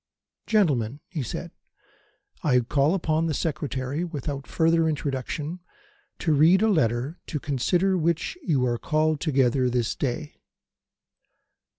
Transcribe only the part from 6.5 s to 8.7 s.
a letter, to consider which you